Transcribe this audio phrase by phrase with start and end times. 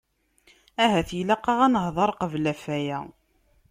[0.83, 2.99] Ahat ilaq-aɣ ad nehder qbel ɣef aya.